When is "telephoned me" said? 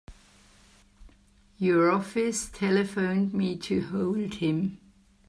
2.49-3.55